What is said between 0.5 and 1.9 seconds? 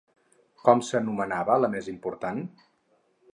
Com s'anomenava la